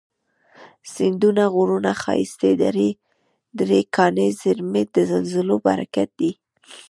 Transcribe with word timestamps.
سیندونه، 0.93 1.43
غرونه، 1.55 1.91
ښایستې 2.01 2.51
درې، 3.57 3.79
کاني 3.95 4.27
زیرمي، 4.41 4.83
د 4.93 4.95
زلزلو 5.09 5.55
برکت 5.67 6.09
دی 6.19 6.31